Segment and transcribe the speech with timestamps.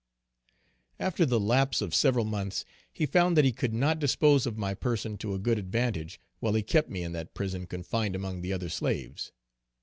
[0.99, 4.73] After the lapse of several months, he found that he could not dispose of my
[4.73, 8.51] person to a good advantage, while he kept me in that prison confined among the
[8.51, 9.31] other slaves.